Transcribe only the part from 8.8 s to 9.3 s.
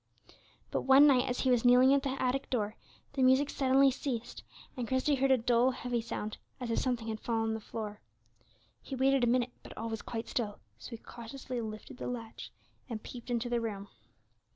He waited a